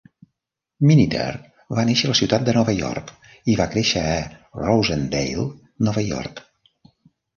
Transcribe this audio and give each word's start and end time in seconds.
Miniter 0.91 1.33
va 1.79 1.83
néixer 1.89 2.07
a 2.07 2.11
la 2.13 2.17
ciutat 2.19 2.47
de 2.47 2.55
Nova 2.57 2.75
York 2.77 3.13
i 3.53 3.57
va 3.61 3.69
créixer 3.75 4.03
a 4.15 4.19
Rosendale, 4.71 5.49
Nova 5.91 6.05
York. 6.09 6.43